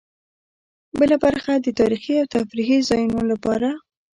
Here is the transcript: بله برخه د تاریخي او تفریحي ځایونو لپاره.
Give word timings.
بله 0.99 1.15
برخه 1.25 1.51
د 1.57 1.67
تاریخي 1.79 2.13
او 2.21 2.25
تفریحي 2.35 2.79
ځایونو 2.89 3.21
لپاره. 3.31 3.69